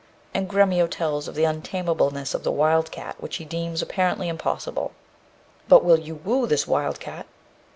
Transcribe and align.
And 0.33 0.49
Gremio 0.49 0.87
tells 0.89 1.27
of 1.27 1.35
the 1.35 1.43
untamableness 1.45 2.33
of 2.33 2.43
the 2.43 2.51
wild 2.51 2.89
cat, 2.89 3.17
which 3.19 3.35
he 3.35 3.45
deems 3.45 3.83
apparently 3.83 4.29
impossible: 4.29 4.93
But 5.67 5.83
will 5.83 5.99
you 5.99 6.15
woo 6.15 6.47
this 6.47 6.65
wild 6.65 6.99
cat? 6.99 7.27